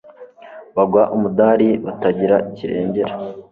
bagwa 0.75 1.01
umudari 1.15 1.69
batagira 1.85 2.37
kirengera 2.55 3.13